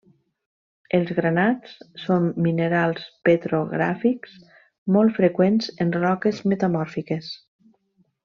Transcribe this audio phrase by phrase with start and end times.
[0.99, 4.35] Els granats són minerals petrogràfics,
[4.97, 7.29] molt freqüents en roques metamòrfiques.